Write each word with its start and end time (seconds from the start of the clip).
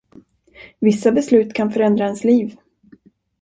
Vissa 0.79 1.11
beslut 1.11 1.53
kan 1.53 1.71
förändra 1.71 2.05
ens 2.05 2.23
liv. 2.23 2.57